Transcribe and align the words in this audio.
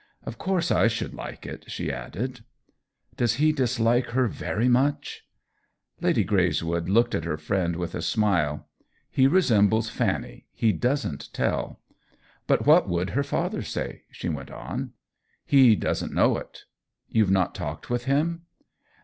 Of 0.23 0.39
course 0.39 0.71
I 0.71 0.87
should 0.87 1.13
like 1.13 1.45
it!" 1.45 1.65
she 1.69 1.91
added. 1.91 2.37
THE 2.37 2.37
WHEEL 2.37 2.37
OF 2.37 2.37
TIME 2.37 3.15
23" 3.15 3.15
Does 3.25 3.33
he 3.35 3.51
dislike 3.51 4.05
her 4.15 4.27
very 4.27 4.67
much?" 4.67 5.27
Lady 6.01 6.25
Greyswood 6.25 6.89
looked 6.89 7.13
at 7.13 7.23
her 7.25 7.37
friend 7.37 7.75
with 7.75 7.93
a 7.93 8.01
smile." 8.01 8.67
He 9.11 9.27
resembles 9.27 9.89
Fanny— 9.91 10.47
he 10.61 10.71
doesn't 10.71 11.31
tell. 11.33 11.81
But 12.47 12.65
what 12.65 12.89
would 12.89 13.11
her 13.11 13.21
father 13.21 13.61
say?" 13.61 14.05
she 14.09 14.27
went 14.27 14.49
on." 14.49 14.93
He 15.55 15.75
doesn't 15.75 16.15
know 16.15 16.35
it."" 16.37 16.63
You've 17.07 17.29
not 17.29 17.53
talked 17.53 17.91
with 17.91 18.05
him 18.05 18.47